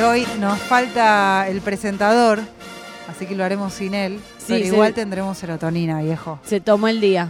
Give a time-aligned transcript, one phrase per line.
[0.00, 2.40] Y hoy nos falta el presentador,
[3.06, 4.18] así que lo haremos sin él.
[4.38, 6.38] Sí, pero se- igual tendremos serotonina, viejo.
[6.42, 7.28] Se tomó el día.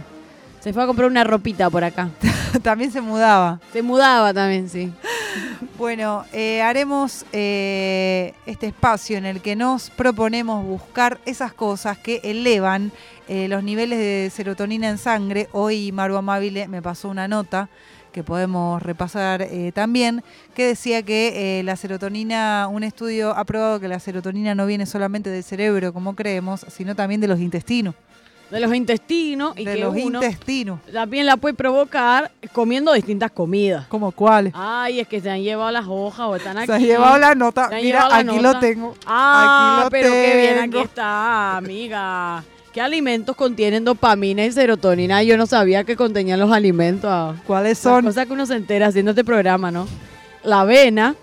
[0.61, 2.07] Se fue a comprar una ropita por acá.
[2.63, 3.59] También se mudaba.
[3.73, 4.89] Se mudaba también, sí.
[5.77, 12.21] Bueno, eh, haremos eh, este espacio en el que nos proponemos buscar esas cosas que
[12.23, 12.91] elevan
[13.27, 15.49] eh, los niveles de serotonina en sangre.
[15.51, 17.67] Hoy Maru Amabile me pasó una nota
[18.11, 23.79] que podemos repasar eh, también, que decía que eh, la serotonina, un estudio ha probado
[23.79, 27.95] que la serotonina no viene solamente del cerebro, como creemos, sino también de los intestinos.
[28.49, 30.81] De los intestinos y de que los uno intestinos.
[30.91, 33.87] también la puede provocar comiendo distintas comidas.
[33.87, 34.51] ¿Cómo cuáles?
[34.53, 36.67] Ay, es que se han llevado las hojas o están aquí.
[36.67, 37.67] Se ha llevado la nota.
[37.71, 38.41] Han Mira, la aquí nota.
[38.41, 38.93] lo tengo.
[39.05, 42.43] Ah, Aquí lo pero qué bien, aquí está, amiga.
[42.73, 45.21] ¿Qué alimentos contienen dopamina y serotonina?
[45.23, 47.09] Yo no sabía que contenían los alimentos.
[47.11, 47.33] ah.
[47.45, 49.87] ¿Cuáles Son cosas que uno se entera haciendo este programa, ¿no?
[50.45, 51.15] La avena,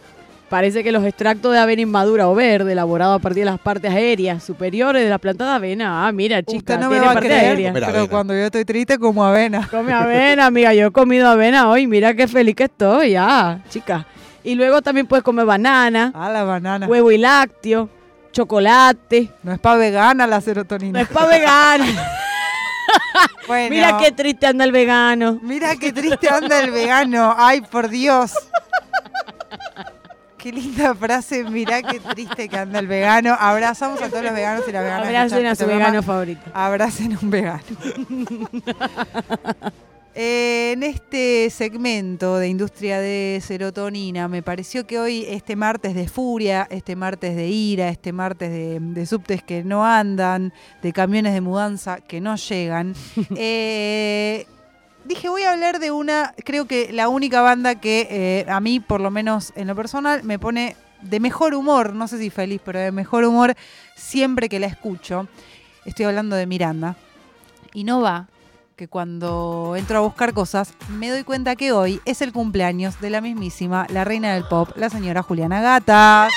[0.51, 3.91] parece que los extractos de avena inmadura o verde, elaborado a partir de las partes
[3.91, 6.07] aéreas superiores de la planta de avena.
[6.07, 8.09] Ah, mira, chica, Usted no me tiene va a parte creer, pero avena.
[8.09, 9.67] cuando yo estoy triste como avena.
[9.71, 10.75] Come avena, amiga.
[10.75, 11.87] Yo he comido avena hoy.
[11.87, 14.05] Mira qué feliz que estoy, ya, chica.
[14.45, 16.87] Y luego también puedes comer banana, Ah, la banana.
[16.87, 17.89] huevo y lácteo,
[18.39, 19.33] chocolate.
[19.43, 21.01] No es para vegana la No serotonina.
[21.01, 21.79] es para.
[23.47, 25.39] Bueno, Mira qué triste anda el vegano.
[25.43, 27.35] Mira qué triste anda el vegano.
[27.37, 28.33] Ay, por Dios.
[30.39, 31.45] Qué linda frase.
[31.45, 33.37] Mira qué triste que anda el vegano.
[33.39, 35.07] Abrazamos a todos los veganos y las veganas.
[35.09, 35.85] Abracen a su programa.
[35.87, 36.51] vegano favorito.
[36.55, 37.63] Abracen un vegano.
[40.21, 46.09] Eh, En este segmento de industria de serotonina, me pareció que hoy, este martes de
[46.09, 50.53] furia, este martes de ira, este martes de, de subtes que no andan,
[50.83, 52.95] de camiones de mudanza que no llegan,
[53.37, 54.47] eh,
[55.05, 58.81] dije, voy a hablar de una, creo que la única banda que eh, a mí,
[58.81, 62.61] por lo menos en lo personal, me pone de mejor humor, no sé si feliz,
[62.65, 63.55] pero de mejor humor
[63.95, 65.29] siempre que la escucho.
[65.85, 66.97] Estoy hablando de Miranda.
[67.73, 68.29] Y no va
[68.79, 73.11] que cuando entro a buscar cosas me doy cuenta que hoy es el cumpleaños de
[73.11, 76.33] la mismísima, la reina del pop, la señora Juliana Gatas.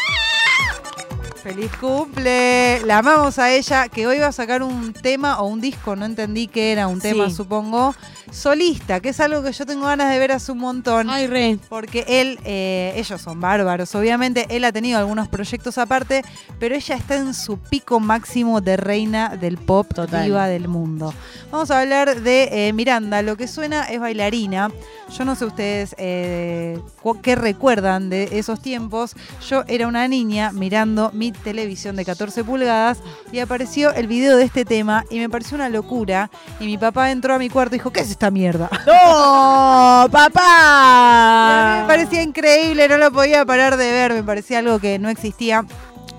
[1.44, 2.82] ¡Feliz cumple!
[2.86, 6.06] La amamos a ella, que hoy va a sacar un tema o un disco, no
[6.06, 7.36] entendí qué era, un tema Sí.
[7.36, 7.96] supongo,
[8.32, 11.10] solista, que es algo que yo tengo ganas de ver hace un montón.
[11.10, 11.58] Ay, re.
[11.68, 16.24] Porque él, eh, ellos son bárbaros, obviamente, él ha tenido algunos proyectos aparte,
[16.60, 20.24] pero ella está en su pico máximo de reina del pop Total.
[20.26, 21.12] diva del mundo.
[21.52, 24.70] Vamos a hablar de eh, Miranda, lo que suena es bailarina.
[25.18, 26.80] Yo no sé ustedes eh,
[27.24, 29.16] qué recuerdan de esos tiempos.
[29.50, 33.00] Yo era una niña mirando mi televisión de 14 pulgadas
[33.32, 36.30] y apareció el video de este tema y me pareció una locura.
[36.60, 38.70] Y mi papá entró a mi cuarto y dijo, ¿qué es esta mierda?
[38.86, 40.08] ¡No!
[40.12, 41.82] ¡Papá!
[41.82, 45.66] me parecía increíble, no lo podía parar de ver, me parecía algo que no existía.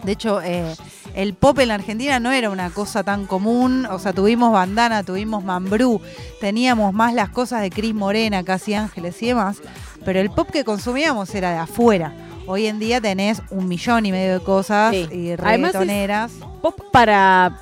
[0.03, 0.75] De hecho, eh,
[1.15, 5.03] el pop en la Argentina no era una cosa tan común, o sea, tuvimos bandana,
[5.03, 6.01] tuvimos mambrú,
[6.41, 9.59] teníamos más las cosas de Cris Morena, Casi Ángeles y demás,
[10.05, 12.15] pero el pop que consumíamos era de afuera.
[12.47, 15.09] Hoy en día tenés un millón y medio de cosas Sí.
[15.13, 16.33] y Además es- reggaetoneras.
[16.61, 17.59] Pop para.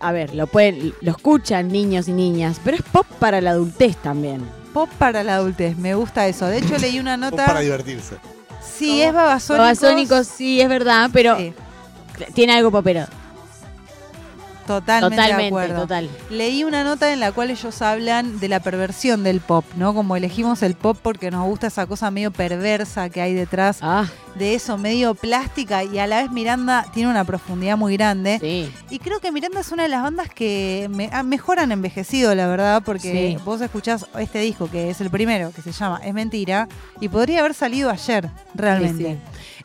[0.00, 3.96] A ver, lo pueden, lo escuchan niños y niñas, pero es pop para la adultez
[3.96, 4.42] también.
[4.72, 6.46] Pop para la adultez, me gusta eso.
[6.46, 7.46] De hecho, leí una Pop nota.
[7.46, 8.16] para divertirse.
[8.76, 9.58] Sí, es babasónicos.
[9.80, 11.52] Babasónicos sí es verdad, pero Sí,
[12.34, 13.06] tiene algo popero.
[14.66, 15.80] Totalmente, de acuerdo.
[15.82, 16.10] total.
[16.30, 19.94] Leí una nota en la cual ellos hablan de la perversión del pop, ¿no?
[19.94, 24.06] Como elegimos el pop porque nos gusta esa cosa medio perversa que hay detrás Ah,
[24.34, 28.38] de eso, medio plástica y a la vez Miranda tiene una profundidad muy grande.
[28.40, 28.72] sí.
[28.90, 32.34] Y creo que Miranda es una de las bandas que me- ah, mejor han envejecido,
[32.34, 33.42] la verdad, porque Sí.
[33.44, 36.68] vos escuchás este disco que es el primero, que se llama Es Mentira,
[37.00, 39.04] y podría haber salido ayer, realmente.
[39.14, 39.18] Sí,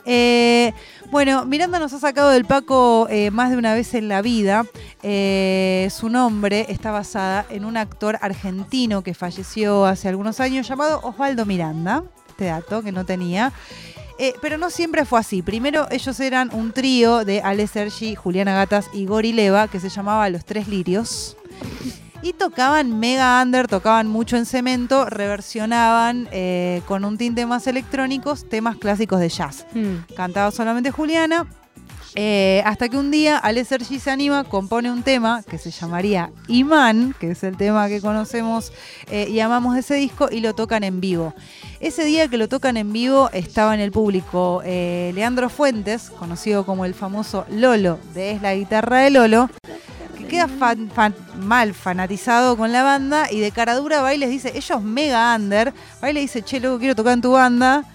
[0.06, 0.74] Eh,
[1.12, 4.66] bueno, Miranda nos ha sacado del Paco eh, más de una vez en la vida.
[5.04, 11.00] Eh, su nombre está basada en un actor argentino que falleció hace algunos años llamado
[11.04, 12.04] Osvaldo Miranda.
[12.30, 13.52] Este dato que no tenía.
[14.42, 15.42] Pero no siempre fue así.
[15.42, 19.88] Primero ellos eran un trío de Ale Sergi, Juliana Gatas y Gori Leva que se
[19.88, 21.38] llamaba Los Tres Lirios.
[22.22, 28.48] Y tocaban mega under, tocaban mucho en cemento, reversionaban eh, con un tinte más electrónicos
[28.50, 29.66] temas clásicos de jazz.
[29.74, 30.00] Hmm.
[30.16, 31.48] Cantaba solamente Juliana.
[32.16, 36.32] Eh, hasta que un día Ale Sergi se anima, compone un tema que se llamaría
[36.48, 38.72] Imán, que es el tema que conocemos
[39.12, 41.34] eh, y amamos de ese disco, y lo tocan en vivo.
[41.80, 46.66] Ese día que lo tocan en vivo estaba en el público eh, Leandro Fuentes, conocido
[46.66, 49.50] como el famoso Lolo de Es la guitarra de Lolo,
[50.18, 50.48] que queda
[51.38, 55.36] mal fanatizado con la banda y de cara dura va y les dice, ellos mega
[55.36, 55.74] under,
[56.04, 57.86] va y le dice, che, loco, quiero tocar en tu banda.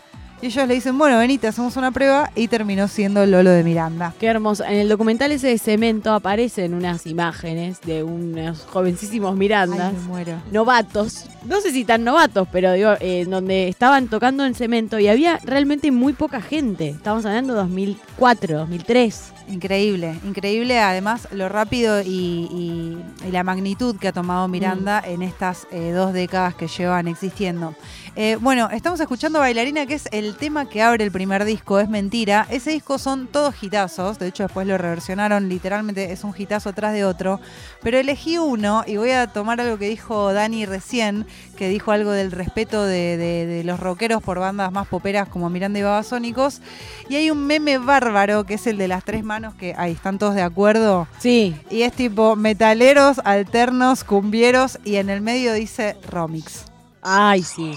[0.43, 4.13] Y ellos le dicen, bueno, venite, hacemos una prueba y terminó siendo Lolo de Miranda.
[4.21, 4.63] Qué hermoso.
[4.65, 9.81] En el documental ese de cemento aparecen unas imágenes de unos jovencísimos Mirandas.
[9.81, 10.43] Ay, me muero.
[10.53, 15.09] novatos, no sé si tan novatos, pero digo, eh, donde estaban tocando en cemento y
[15.09, 16.91] había realmente muy poca gente.
[16.91, 19.31] Estamos hablando de 2004, 2003.
[19.49, 22.07] Increíble, increíble además lo rápido y,
[22.51, 22.99] y-
[23.29, 27.75] y la magnitud que ha tomado Miranda en estas eh, dos décadas que llevan existiendo.
[28.17, 31.89] Eh, bueno, estamos escuchando Bailarina, que es el tema que abre el primer disco, es
[31.89, 32.47] mentira.
[32.49, 36.93] Ese disco son todos hitazos, de hecho después lo reversionaron, literalmente es un hitazo atrás
[36.93, 37.41] de otro.
[37.83, 41.27] Pero elegí uno y voy a tomar algo que dijo Dani recién,
[41.57, 45.51] que dijo algo del respeto de, de- de los rockeros por bandas más poperas como
[45.51, 46.61] Miranda y Babasónicos.
[47.09, 50.21] Y hay un meme bárbaro que es el de las tres manos, que ahí están
[50.21, 51.09] todos de acuerdo.
[51.19, 56.67] Sí, Y es tipo metaleros, alternos, cumbieros y en el medio dice Romix.
[57.03, 57.75] ay, sí.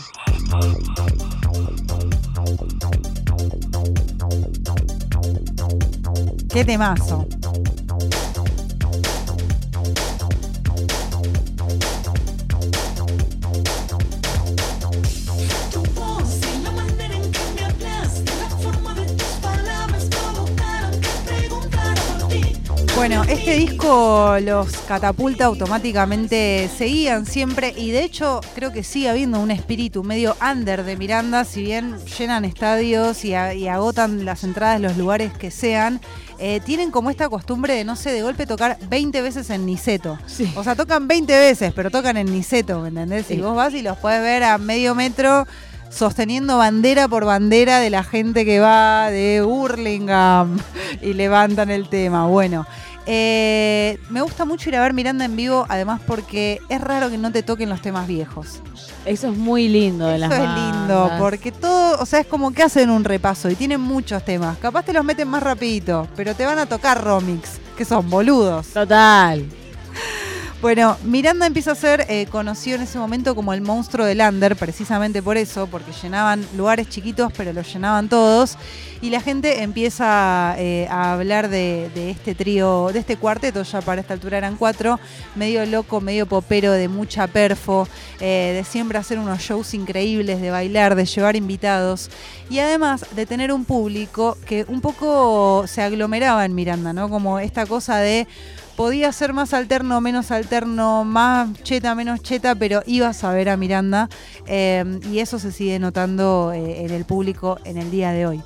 [6.50, 7.28] ¡Qué temazo!
[22.98, 29.40] Bueno, este disco los catapulta automáticamente, seguían siempre y de hecho creo que sigue habiendo
[29.40, 34.44] un espíritu medio under de Miranda, si bien llenan estadios y, a- y agotan las
[34.44, 36.02] entradas los lugares que sean,
[36.40, 40.18] eh, tienen como esta costumbre de, no sé, de golpe tocar 20 veces en Niceto.
[40.26, 40.52] Sí.
[40.56, 43.30] O sea, tocan 20 veces, pero tocan en Niceto, ¿me entendés?
[43.30, 43.42] Y Sí.
[43.42, 45.46] vos vas y los podés ver a medio metro
[45.90, 50.60] sosteniendo bandera por bandera de la gente que va de Burlingame
[51.02, 52.28] y levantan el tema.
[52.28, 52.66] Bueno,
[53.06, 57.18] eh, me gusta mucho ir a ver Miranda en vivo, además porque es raro que
[57.18, 58.62] no te toquen los temas viejos.
[59.06, 62.52] Eso es muy lindo de Eso las es lindo, porque todo, o sea, es como
[62.52, 64.58] que hacen un repaso y tienen muchos temas.
[64.58, 68.68] Capaz te los meten más rapidito, pero te van a tocar Romix, que son boludos.
[68.68, 69.46] Total.
[70.60, 74.56] Bueno, Miranda empieza a ser eh, conocido en ese momento como el monstruo del under,
[74.56, 78.58] precisamente por eso, porque llenaban lugares chiquitos, pero los llenaban todos.
[79.00, 84.02] Y la gente empieza eh, a hablar de, este trío, de este cuarteto, ya para
[84.02, 85.00] esta altura eran cuatro,
[85.36, 87.88] medio loco, medio popero, de mucha perfo,
[88.20, 92.10] eh, de siempre hacer unos shows increíbles, de bailar, de llevar invitados.
[92.50, 97.10] Y además de tener un público que un poco se aglomeraba en Miranda, ¿no?
[97.10, 98.26] Como esta cosa de
[98.78, 103.58] podía ser más alterno, menos alterno, más cheta, menos cheta, pero ibas a ver a
[103.58, 104.08] Miranda
[104.46, 108.42] eh, y eso se sigue notando eh, en el público en el día de hoy.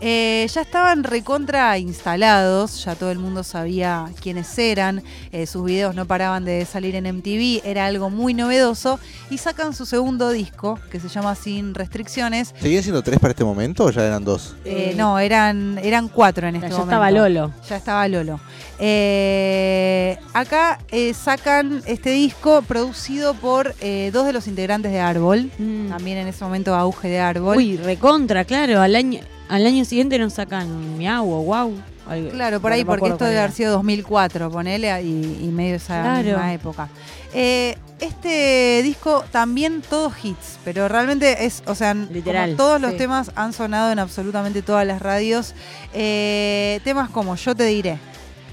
[0.00, 5.02] Eh, ya estaban recontra instalados, ya todo el mundo sabía quiénes eran,
[5.32, 9.00] eh, sus videos no paraban de salir en MTV, era algo muy novedoso
[9.30, 12.54] y sacan su segundo disco que se llama Sin Restricciones.
[12.60, 14.54] ¿Seguían siendo tres para este momento o ya eran dos?
[14.64, 16.90] Eh, no, eran, eran cuatro en este Ya momento.
[16.92, 17.52] estaba Lolo.
[17.68, 18.40] Ya estaba Lolo.
[18.78, 25.50] Eh, acá eh, sacan este disco producido por eh, dos de los integrantes de Árbol.
[25.58, 25.88] Mm.
[25.88, 27.56] También en ese momento auge de Árbol.
[27.56, 28.80] Uy, recontra, claro.
[28.80, 31.74] Al año, al año siguiente nos sacan miau o wow.
[32.08, 35.76] algo- Claro, por bueno, ahí, porque esto debe haber sido 2004, ponele, y, y medio
[35.76, 36.22] esa Claro.
[36.24, 36.88] misma época.
[37.34, 42.98] Eh, este disco también todos hits, pero realmente es, o sea, como todos los sí.
[42.98, 45.54] temas han sonado en absolutamente todas las radios.
[45.94, 47.98] Eh, temas como Yo te diré,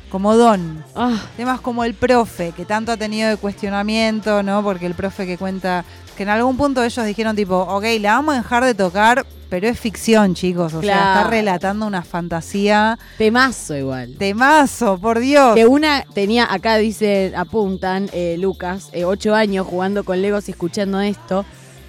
[0.10, 4.64] como Don, Ah, Temas como el profe, que tanto ha tenido de cuestionamiento, ¿no?
[4.64, 5.84] Porque el profe que cuenta,
[6.16, 9.68] que en algún punto ellos dijeron tipo, ok, la vamos a dejar de tocar, pero
[9.68, 10.74] es ficción, chicos.
[10.74, 12.98] O sea, está relatando una fantasía.
[13.20, 14.16] temazo igual.
[14.18, 15.54] Temazo, por Dios.
[15.54, 20.54] Que una tenía, acá dice, apuntan, eh, Lucas, eh, ocho años jugando con Legos y
[20.54, 21.46] escuchando esto.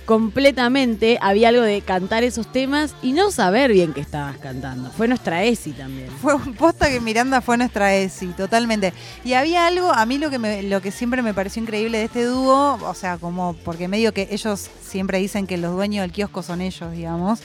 [0.06, 4.90] Completamente había algo de cantar esos temas y no saber bien qué estabas cantando.
[4.90, 6.08] Fue nuestra ESI también.
[6.20, 8.92] Fue un posta que Miranda fue nuestra ESI, totalmente.
[9.24, 12.04] Y había algo, a mí lo que, me- lo que siempre me pareció increíble de
[12.04, 16.12] este dúo, o sea, como porque medio que ellos siempre dicen que los dueños del
[16.12, 17.40] kiosco son ellos, digamos,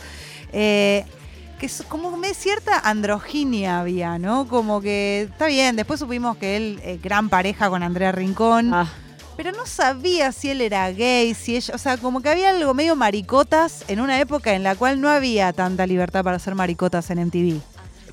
[0.51, 1.06] eh,
[1.60, 4.48] que es como me cierta androginia había, ¿no?
[4.48, 8.88] Como que está bien, después supimos que él, eh, gran pareja con Andrea Rincón, Ah,
[9.39, 12.74] pero no sabía si él era gay, si ella, o sea, como que había algo
[12.74, 17.10] medio maricotas en una época en la cual no había tanta libertad para hacer maricotas
[17.10, 17.62] en MTV.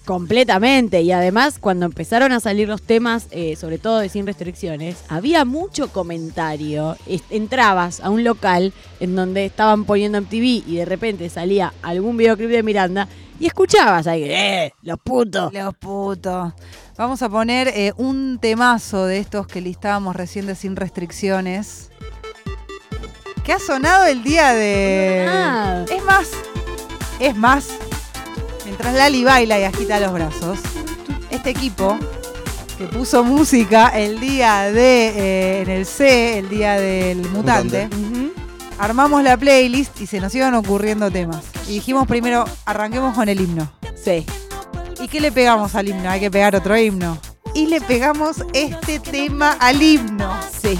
[0.04, 1.02] completamente.
[1.02, 5.44] Y además, cuando empezaron a salir los temas, eh, sobre todo de Sin Restricciones, había
[5.44, 6.96] mucho comentario.
[7.28, 12.50] Entrabas a un local en donde estaban poniendo MTV y de repente salía algún videoclip
[12.50, 14.72] de Miranda y escuchabas ahí, ¡eh!
[14.82, 15.52] ¡Los putos!
[15.52, 16.52] Los putos.
[16.96, 21.90] Vamos a poner eh, un temazo de estos que listábamos recién de Sin Restricciones.
[23.44, 25.26] Que ha sonado el día de.
[25.28, 25.84] Ah.
[25.90, 26.30] Es más,
[27.20, 27.68] Es más,
[28.64, 30.58] mientras Lali baila y agita los brazos,
[31.30, 31.98] este equipo
[32.78, 38.25] que puso música el día de eh, en el C, el día del mutante, Mutante.
[38.78, 41.44] Armamos la playlist y se nos iban ocurriendo temas.
[41.68, 43.70] Y dijimos primero, arranquemos con el himno.
[44.02, 44.24] Sí.
[45.00, 46.08] ¿Y qué le pegamos al himno?
[46.08, 47.18] Hay que pegar otro himno.
[47.54, 50.30] Y le pegamos este tema al himno.
[50.62, 50.78] Sí.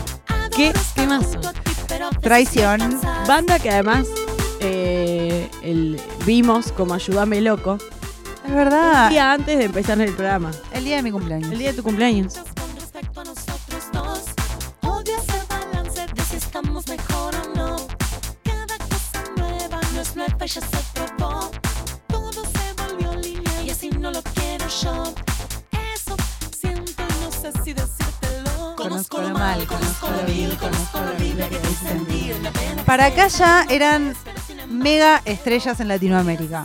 [0.54, 1.40] ¿Qué temazo?
[2.20, 3.00] Traición.
[3.26, 4.06] Banda que además
[4.60, 7.78] eh, el, vimos como Ayúdame Loco
[8.46, 9.10] Es verdad.
[9.10, 10.50] día antes de empezar el programa.
[10.72, 11.50] El día de mi cumpleaños.
[11.50, 12.34] El día de tu cumpleaños.
[20.46, 21.50] No es nueva, ya se probó.
[22.08, 25.14] Todo se volvió línea y así no lo quiero yo.
[25.94, 26.16] Eso
[26.58, 28.76] siento y no sé si decírtelo.
[28.76, 32.36] Conozco lo mal, conozco lo vil, conozco lo horrible que es sentir.
[32.84, 34.14] Para acá ya eran
[34.68, 36.64] mega estrellas en Latinoamérica.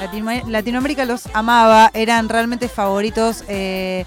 [0.00, 3.42] Latino- Latinoamérica los amaba, eran realmente favoritos.
[3.48, 4.04] eh,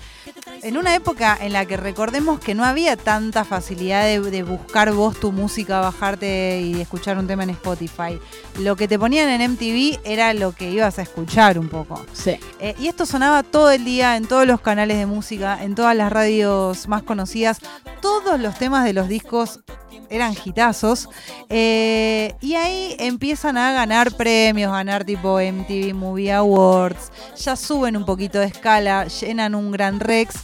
[0.63, 4.91] en una época en la que recordemos que no había tanta facilidad de, de buscar
[4.93, 8.19] vos tu música, bajarte y escuchar un tema en Spotify.
[8.59, 12.03] Lo que te ponían en MTV era lo que ibas a escuchar un poco.
[12.13, 12.39] Sí.
[12.59, 15.95] Eh, y esto sonaba todo el día en todos los canales de música, en todas
[15.95, 17.59] las radios más conocidas.
[18.01, 19.59] Todos los temas de los discos
[20.09, 21.09] eran hitazos.
[21.49, 27.11] Eh, y ahí empiezan a ganar premios, ganar tipo MTV Movie Awards.
[27.37, 30.35] Ya suben un poquito de escala, llenan un gran Rex.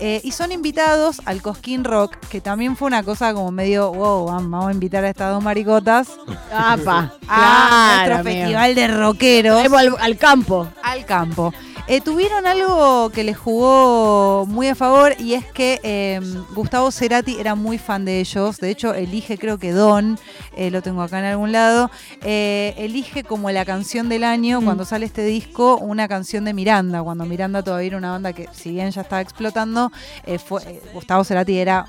[0.00, 4.26] Eh, y son invitados al Cosquín Rock, que también fue una cosa como medio, wow,
[4.26, 6.08] vamos a invitar a estas dos maricotas
[6.52, 7.14] ¡Apa!
[7.28, 8.40] a nuestro amigo.
[8.40, 10.66] festival de rockeros al, al campo.
[10.82, 11.52] al campo.
[11.86, 16.18] Eh, tuvieron algo que les jugó muy a favor y es que eh,
[16.54, 18.56] Gustavo Cerati era muy fan de ellos.
[18.58, 20.18] De hecho, elige, creo que Don,
[20.56, 21.90] eh, lo tengo acá en algún lado,
[22.22, 24.64] eh, elige como la canción del año Mm.
[24.64, 27.02] cuando sale este disco una canción de Miranda.
[27.02, 29.92] Cuando Miranda todavía era una banda que, si bien ya estaba explotando,
[30.24, 31.84] eh, fue, eh, Gustavo Cerati era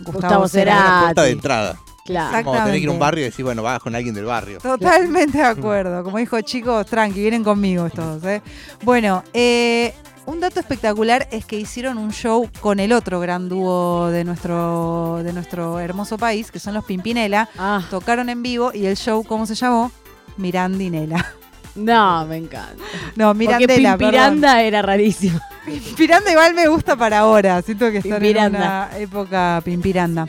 [0.00, 0.76] Gustavo, Gustavo Cerati.
[0.78, 0.92] Cerati.
[0.94, 1.78] La puerta de entrada.
[2.08, 2.42] Claro.
[2.42, 4.58] Como tener que ir a un barrio y decir, bueno, vas con alguien del barrio.
[4.60, 6.02] Totalmente de acuerdo.
[6.02, 8.24] Como dijo chicos, tranqui, vienen conmigo todos.
[8.24, 8.40] ¿eh?
[8.82, 9.92] Bueno, eh,
[10.24, 15.20] un dato espectacular es que hicieron un show con el otro gran dúo de nuestro,
[15.22, 17.50] de nuestro hermoso país, que son los Pimpinela.
[17.58, 19.92] Ah, Tocaron en vivo y el show, ¿cómo se llamó?
[20.38, 21.26] Mirandinela.
[21.74, 22.82] no, me encanta.
[23.16, 23.98] No, Porque Mirandela, perdón.
[23.98, 25.38] Pimpiranda era rarísimo.
[25.66, 27.60] Pimpiranda igual me gusta para ahora.
[27.60, 30.26] Siento que están en una época Pimpiranda.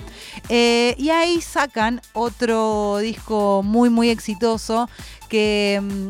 [0.50, 4.90] Eh, y ahí sacan otro disco muy, muy exitoso
[5.28, 6.08] que mm,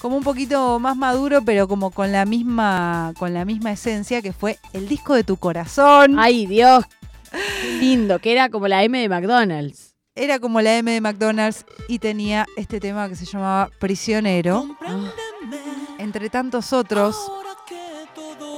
[0.00, 4.32] como un poquito más maduro, pero como con la misma, con la misma esencia, que
[4.32, 6.18] fue el disco de tu corazón.
[6.18, 6.84] Ay, Dios.
[7.30, 9.94] Qué lindo, que era como la M de McDonald's.
[10.14, 14.66] Era como la M de McDonald's y tenía este tema que se llamaba Prisionero.
[15.98, 17.30] Entre tantos otros,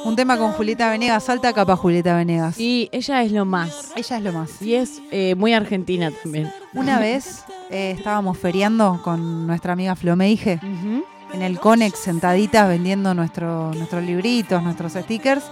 [0.04, 1.24] un tema con Julieta Venegas.
[1.24, 2.56] Salta capa Julieta Venegas.
[2.56, 3.92] Sí, ella es lo más.
[3.96, 4.62] Ella es lo más.
[4.62, 6.50] Y es eh, muy argentina también.
[6.74, 11.04] Una vez eh, estábamos feriando con nuestra amiga Flomeige Ujú.
[11.34, 15.44] en el Conex sentaditas vendiendo nuestro, nuestros libritos, nuestros stickers.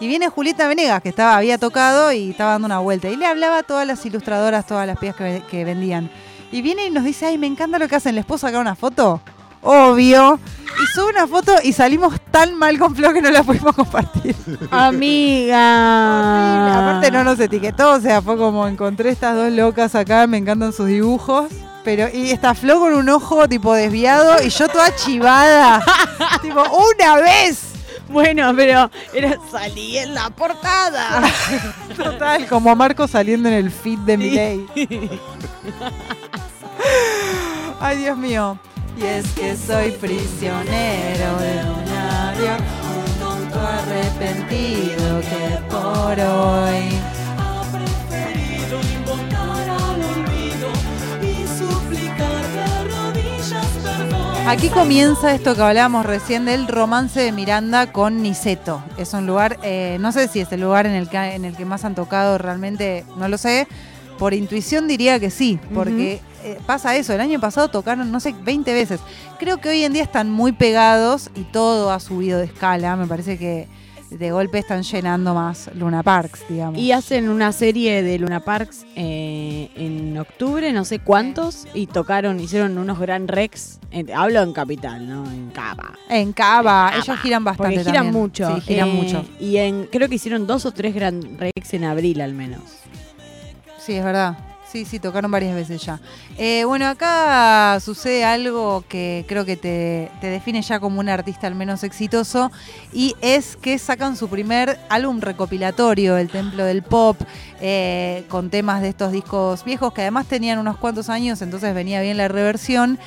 [0.00, 3.08] Y viene Julieta Venegas, que estaba, había tocado y estaba dando una vuelta.
[3.08, 6.10] Y le hablaba a todas las ilustradoras, todas las piezas que, que vendían.
[6.50, 8.14] Y viene y nos dice, ay, me encanta lo que hacen.
[8.16, 9.20] ¿Les puedo sacar una foto?
[9.64, 10.38] Obvio.
[10.82, 14.34] Y sube una foto y salimos tan mal con Flo que no la pudimos compartir.
[14.70, 15.58] Amiga.
[16.78, 20.72] Aparte no nos etiquetó, o sea, fue como encontré estas dos locas acá, me encantan
[20.72, 21.46] sus dibujos.
[21.84, 25.84] Pero, y está Flo con un ojo tipo desviado y yo toda chivada.
[26.42, 27.74] tipo, una vez.
[28.08, 31.22] Bueno, pero era salí en la portada.
[31.96, 34.66] Total, como a Marco saliendo en el feed de Miley.
[37.80, 38.58] Ay, Dios mío.
[38.96, 42.58] Y es que soy prisionero de un avión,
[42.96, 46.90] un tonto arrepentido que por hoy
[47.36, 50.68] Ha preferido invocar al olvido
[51.22, 54.46] y suplicar de rodillas perdón.
[54.46, 58.80] Aquí comienza esto que hablábamos recién del romance de Miranda con Niceto.
[58.96, 61.56] Es un lugar, eh, no sé si es el lugar en el, que, en el
[61.56, 63.66] que más han tocado realmente, no lo sé.
[64.18, 67.12] Por intuición diría que sí, porque eh, pasa eso.
[67.12, 69.00] El año pasado tocaron, no sé, 20 veces.
[69.38, 72.96] Creo que hoy en día están muy pegados y todo ha subido de escala.
[72.96, 73.66] Me parece que
[74.10, 76.78] de golpe están llenando más Luna Parks, digamos.
[76.78, 82.38] Y hacen una serie de Luna Parks eh, en octubre, no sé cuántos, y tocaron,
[82.38, 83.80] hicieron unos gran rex.
[83.90, 85.28] en- hablo en Capital, ¿no?
[85.32, 85.94] En Cava.
[86.08, 88.22] en Cava, ellos giran bastante Porque giran también.
[88.22, 88.54] mucho.
[88.56, 89.24] Sí, giran eh, mucho.
[89.40, 92.60] Y en, creo que hicieron dos o tres gran rex en abril al menos.
[93.78, 94.38] Sí, es verdad.
[94.74, 96.00] Sí, sí, tocaron varias veces ya.
[96.36, 101.46] Eh, bueno, acá sucede algo que creo que te, te define ya como un artista
[101.46, 102.50] al menos exitoso
[102.92, 107.16] y es que sacan su primer álbum recopilatorio, El Templo del Pop,
[107.60, 112.00] eh, con temas de estos discos viejos que además tenían unos cuantos años, entonces venía
[112.00, 112.98] bien la reversión.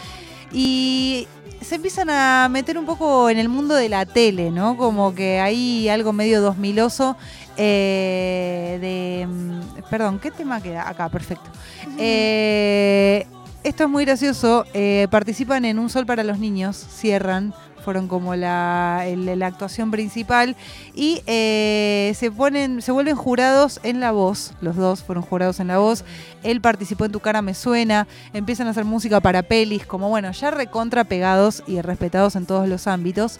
[0.53, 1.27] Y
[1.61, 4.77] se empiezan a meter un poco en el mundo de la tele, ¿no?
[4.77, 7.15] Como que hay algo medio 2000oso
[7.57, 9.27] eh, de...
[9.27, 10.87] mm, Perdón, ¿qué tema queda?
[10.87, 11.49] Acá, perfecto.
[11.97, 13.25] Eh,
[13.63, 14.65] esto es muy gracioso.
[14.73, 17.53] eh, participan en Un Sol para los Niños, cierran,
[17.87, 19.05] fueron como la,
[19.43, 20.57] actuación principal
[20.93, 24.51] y eh, se ponen, se vuelven jurados en La Voz.
[24.59, 26.03] Los dos fueron jurados en La Voz.
[26.43, 28.05] Él participó en Tu cara me suena.
[28.33, 32.67] Empiezan a hacer música para pelis, como bueno, ya recontra pegados y respetados en todos
[32.67, 33.39] los ámbitos.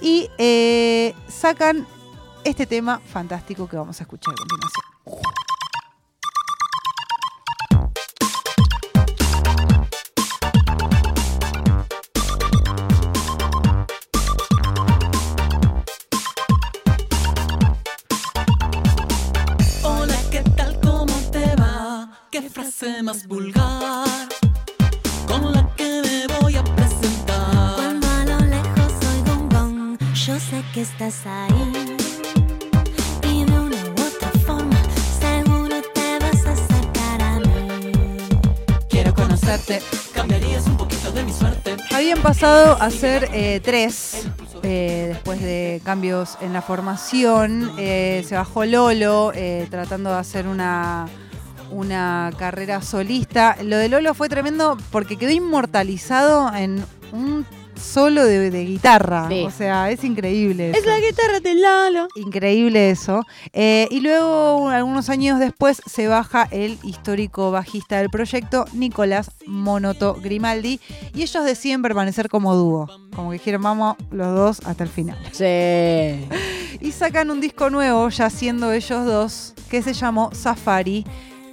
[0.00, 1.84] Y eh, sacan
[2.44, 5.47] este tema fantástico que vamos a escuchar a continuación.
[22.78, 24.28] Frase más vulgar?
[25.26, 27.74] Con la que me voy a presentar.
[27.76, 31.96] Cuando a lo lejos oigo un gong, yo sé que estás ahí.
[33.22, 34.78] Y de una u otra forma,
[35.20, 37.92] seguro te vas a acercar a mí.
[38.88, 39.82] Quiero conocerte.
[40.14, 41.76] Cambiarías un poquito de mi suerte.
[41.92, 44.28] Habían pasado a ser eh, tres
[44.62, 47.72] eh, después de cambios en la formación.
[47.78, 51.06] Eh, se bajó Lolo eh, tratando de hacer una,
[51.70, 53.56] una carrera solista.
[53.62, 57.46] Lo de Lolo fue tremendo porque quedó inmortalizado en un
[57.78, 59.28] solo de, de guitarra.
[59.28, 59.44] Sí.
[59.44, 60.70] O sea, es increíble.
[60.70, 62.08] Es la guitarra de Lalo.
[62.16, 63.24] Increíble eso.
[63.52, 70.14] Eh, y luego, algunos años después, se baja el histórico bajista del proyecto, Nicolás Monoto
[70.20, 70.80] Grimaldi.
[71.14, 72.88] Y ellos deciden permanecer como dúo.
[73.14, 75.18] Como que dijeron, vamos los dos hasta el final.
[75.32, 76.28] Sí.
[76.80, 81.04] Y sacan un disco nuevo, ya siendo ellos dos, que se llamó Safari,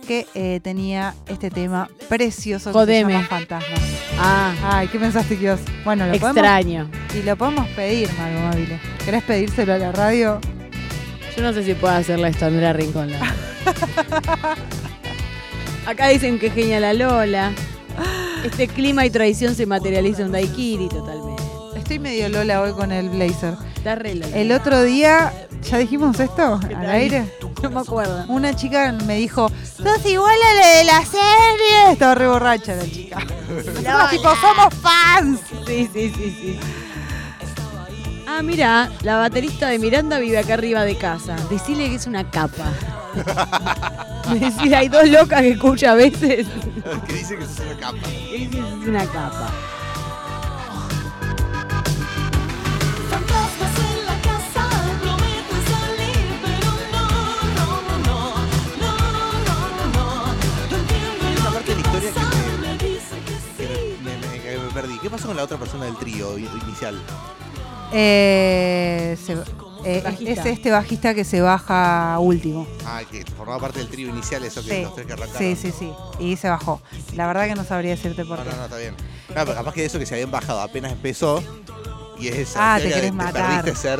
[0.05, 3.11] que eh, tenía este tema precioso que Jodeme.
[3.13, 3.75] se llama Fantasma.
[4.19, 5.55] Ah, Ay, ¿qué pensaste que?
[5.83, 6.89] Bueno, lo podemos, extraño.
[7.13, 8.79] y lo podemos pedir, Mago Mabile.
[9.03, 10.39] ¿Querés pedírselo a la radio?
[11.35, 13.11] Yo no sé si puedo hacerle esto a Andrea Rincón.
[13.11, 13.19] la.
[15.85, 17.51] Acá dicen que genia la Lola.
[18.43, 21.43] Este clima y tradición se materializa en Daikiri totalmente.
[21.75, 23.55] Estoy medio Lola hoy con el blazer.
[23.85, 24.35] Está re Lola.
[24.35, 27.31] El otro día, ¿ya dijimos esto ¿Qué al aire?
[27.61, 28.25] No me acuerdo.
[28.27, 31.91] Una chica me dijo, sos igual a la de la serie.
[31.91, 33.19] Estaba re borracha la chica.
[33.49, 35.39] Nosotros tipo, somos fans.
[35.67, 36.59] Sí, sí, sí, sí.
[38.27, 41.35] Ah, mira, la baterista de Miranda vive acá arriba de casa.
[41.51, 42.71] Decirle que es una capa.
[44.33, 46.47] Decir, hay dos locas que escucha a veces.
[47.07, 47.97] que dice que sos una capa.
[48.07, 49.51] que dicen que es una capa.
[65.15, 66.99] Pasó con la otra persona del trío inicial?
[67.93, 69.37] Eh, se-
[69.85, 72.67] eh, es este bajista que se baja último.
[72.85, 75.41] Ah, que formaba parte del trío inicial, eso que Sí, los tres que arrancaron.
[75.41, 75.91] sí, sí, sí.
[76.19, 76.81] Y se bajó.
[77.15, 78.49] La verdad que no sabría decirte por No, qué.
[78.51, 78.95] no, no, está bien.
[79.27, 81.43] Claro, pero capaz que eso que se habían bajado apenas empezó.
[82.19, 83.61] Y es esa Ah, te de querés te matar.
[83.61, 83.99] perdiste ser.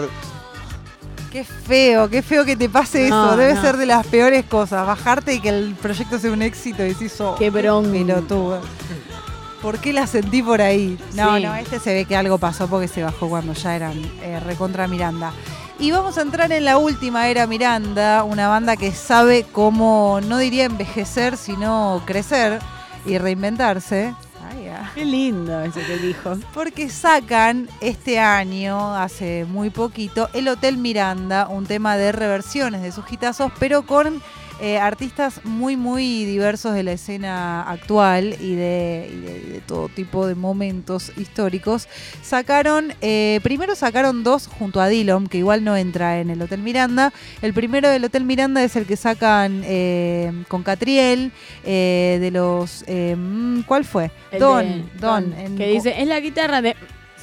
[1.32, 3.38] Qué feo, qué feo que te pase No, eso.
[3.38, 3.62] Debe no.
[3.62, 4.88] ser de las peores cosas.
[4.88, 7.92] Bajarte y que el proyecto sea un éxito y decís, oh, Qué bronca.
[7.92, 8.62] pelotudo.
[9.66, 10.96] ¿Por qué la sentí por ahí?
[11.16, 11.44] No, Sí.
[11.44, 14.88] no, este se ve que algo pasó porque se bajó cuando ya eran eh, recontra
[14.88, 15.34] Miranda.
[15.80, 20.38] Y vamos a entrar en la última era Miranda, una banda que sabe cómo, no
[20.38, 22.60] diría envejecer, sino crecer
[23.08, 24.14] y reinventarse.
[24.48, 24.92] Ay, ah.
[24.94, 26.38] Qué lindo eso que dijo.
[26.54, 32.92] Porque sacan este año, hace muy poquito, el Hotel Miranda, un tema de reversiones de
[32.92, 34.22] sus hitazos, pero con
[34.62, 39.90] eh, artistas muy, muy diversos de la escena actual y de, y de- de todo
[39.90, 41.88] tipo de momentos históricos.
[42.22, 46.62] Sacaron, eh, primero sacaron dos junto a Dillon, que igual no entra en el Hotel
[46.62, 47.12] Miranda.
[47.42, 51.32] El primero del Hotel Miranda es el que sacan eh, con Catriel,
[51.64, 52.84] eh, de los...
[52.88, 54.12] mm, ¿Cuál fue?
[54.40, 55.34] Don, de- Don.
[55.34, 56.76] en- Que dice, es la guitarra de...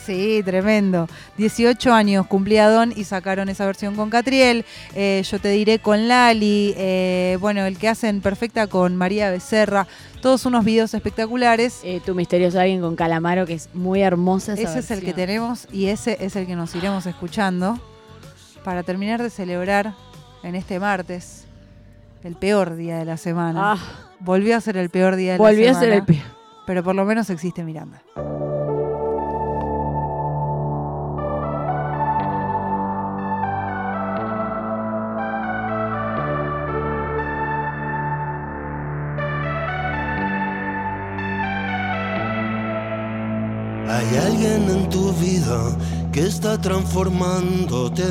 [0.04, 1.08] Sí, tremendo.
[1.36, 4.64] 18 años cumplía Don y sacaron esa versión con Catriel.
[4.94, 6.74] Eh, yo te diré con Lali.
[6.76, 9.86] Eh, bueno, el que hacen perfecta con María Becerra.
[10.20, 11.80] Todos unos videos espectaculares.
[11.84, 14.54] Eh, tu misterioso alguien con Calamaro, que es muy hermosa.
[14.54, 17.78] Esa ese es el que tenemos y ese es el que nos iremos escuchando
[18.64, 19.94] para terminar de celebrar
[20.42, 21.44] en este martes
[22.24, 23.72] el peor día de la semana.
[23.72, 23.78] Ah,
[24.20, 25.56] Volvió a ser el peor día de la semana.
[25.56, 26.22] Volvió a ser el peor.
[26.66, 28.02] Pero por lo menos existe Miranda.
[43.92, 45.76] Hay alguien en tu vida
[46.12, 48.05] que está transformándote.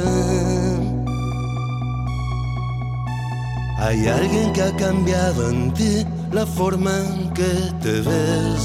[3.80, 8.64] Hay alguien que ha cambiado en ti la forma en que te ves.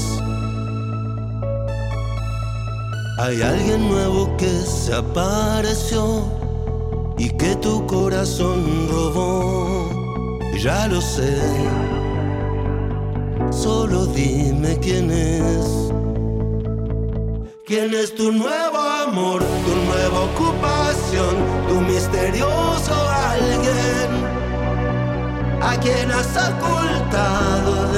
[3.17, 6.23] Hay alguien nuevo que se apareció
[7.17, 9.89] y que tu corazón robó.
[10.61, 11.35] Ya lo sé,
[13.49, 15.86] solo dime quién es.
[17.67, 21.35] ¿Quién es tu nuevo amor, tu nueva ocupación,
[21.67, 22.93] tu misterioso
[23.33, 24.09] alguien?
[25.61, 27.96] ¿A quien has ocultado?